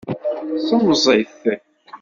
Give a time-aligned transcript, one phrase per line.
[0.59, 1.37] Ssemẓi-t.